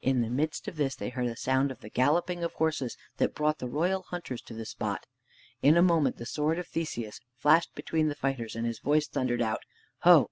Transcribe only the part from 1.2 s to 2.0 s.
a sound of the